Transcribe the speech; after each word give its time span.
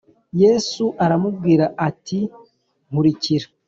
Yesu 0.41 0.83
aramubwira 1.03 1.65
ati 1.87 2.19
Nkurikira 2.89 3.47